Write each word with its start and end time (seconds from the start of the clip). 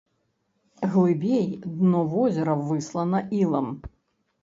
Глыбей 0.95 1.45
дно 1.77 2.01
возера 2.17 2.55
выслана 2.73 3.19
ілам. 3.45 3.67